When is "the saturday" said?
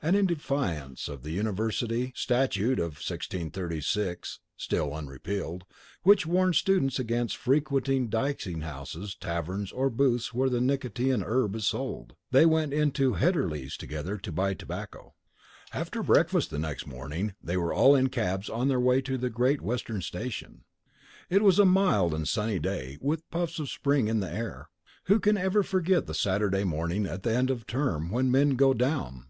26.06-26.64